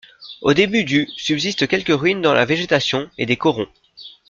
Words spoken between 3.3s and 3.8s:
corons.